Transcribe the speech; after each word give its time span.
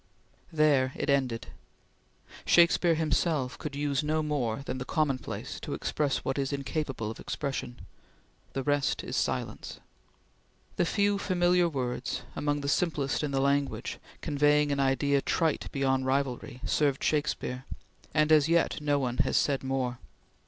There 0.51 0.93
it 0.95 1.11
ended! 1.11 1.49
Shakespeare 2.43 2.95
himself 2.95 3.59
could 3.59 3.75
use 3.75 4.03
no 4.03 4.23
more 4.23 4.63
than 4.65 4.79
the 4.79 4.83
commonplace 4.83 5.59
to 5.59 5.75
express 5.75 6.25
what 6.25 6.39
is 6.39 6.51
incapable 6.51 7.11
of 7.11 7.19
expression. 7.19 7.81
"The 8.53 8.63
rest 8.63 9.03
is 9.03 9.15
silence!" 9.15 9.79
The 10.77 10.87
few 10.87 11.19
familiar 11.19 11.69
words, 11.69 12.23
among 12.35 12.61
the 12.61 12.67
simplest 12.67 13.21
in 13.21 13.29
the 13.29 13.39
language, 13.41 13.99
conveying 14.21 14.71
an 14.71 14.79
idea 14.79 15.21
trite 15.21 15.71
beyond 15.71 16.07
rivalry, 16.07 16.61
served 16.65 17.03
Shakespeare, 17.03 17.65
and, 18.11 18.31
as 18.31 18.49
yet, 18.49 18.81
no 18.81 18.97
one 18.97 19.17
has 19.19 19.37
said 19.37 19.61
more. 19.63 19.99